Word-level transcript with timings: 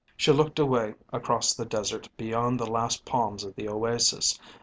She 0.17 0.31
looked 0.31 0.57
away 0.57 0.95
across 1.13 1.53
the 1.53 1.63
desert 1.63 2.09
beyond 2.17 2.59
the 2.59 2.65
last 2.65 3.05
palms 3.05 3.43
of 3.43 3.55
the 3.55 3.69
oasis. 3.69 4.39